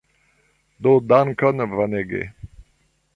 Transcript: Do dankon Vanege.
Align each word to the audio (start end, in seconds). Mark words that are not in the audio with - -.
Do 0.81 0.91
dankon 1.09 1.59
Vanege. 1.75 2.23